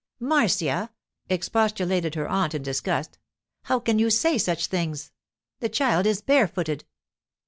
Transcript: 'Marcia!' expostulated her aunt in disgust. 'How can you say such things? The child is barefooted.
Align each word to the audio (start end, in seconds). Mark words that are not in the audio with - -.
'Marcia!' 0.19 0.89
expostulated 1.29 2.15
her 2.15 2.27
aunt 2.27 2.55
in 2.55 2.63
disgust. 2.63 3.19
'How 3.65 3.79
can 3.79 3.99
you 3.99 4.09
say 4.09 4.39
such 4.39 4.65
things? 4.65 5.11
The 5.59 5.69
child 5.69 6.07
is 6.07 6.23
barefooted. 6.23 6.85